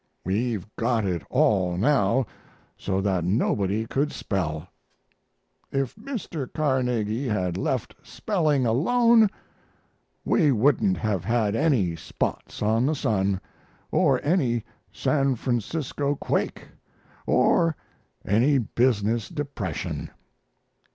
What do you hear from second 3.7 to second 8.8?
could spell.... If Mr. Carnegie had left spelling